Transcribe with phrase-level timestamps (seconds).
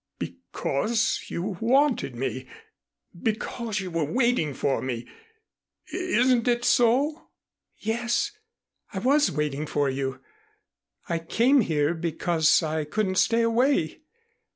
[0.17, 2.47] "Because you wanted me,
[3.21, 5.05] because you were waiting for me.
[5.93, 7.27] Isn't it so?"
[7.77, 8.31] "Yes,
[8.91, 10.19] I was waiting for you.
[11.07, 14.01] I came here because I couldn't stay away.